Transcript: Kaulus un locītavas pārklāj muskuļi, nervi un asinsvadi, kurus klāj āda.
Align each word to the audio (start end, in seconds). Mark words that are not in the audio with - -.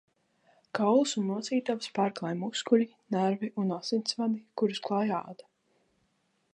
Kaulus 0.77 1.11
un 1.21 1.27
locītavas 1.31 1.91
pārklāj 1.99 2.33
muskuļi, 2.39 2.89
nervi 3.17 3.51
un 3.65 3.77
asinsvadi, 3.79 4.43
kurus 4.63 4.83
klāj 4.89 5.05
āda. 5.21 5.51